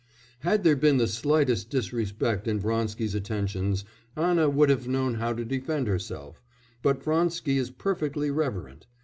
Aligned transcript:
Had 0.39 0.63
there 0.63 0.75
been 0.75 0.97
the 0.97 1.05
slightest 1.07 1.69
disrespect 1.69 2.47
in 2.47 2.59
Vronsky's 2.59 3.13
attentions, 3.13 3.85
Anna 4.15 4.49
would 4.49 4.71
have 4.71 4.87
known 4.87 5.13
how 5.13 5.31
to 5.31 5.45
defend 5.45 5.85
herself, 5.85 6.41
but 6.81 7.03
Vronsky 7.03 7.59
is 7.59 7.69
perfectly 7.69 8.31
reverent. 8.31 8.87